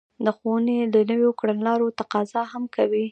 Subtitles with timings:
[0.25, 3.05] د ښوونې د نويو کړنلارو تقاضا هم کوي.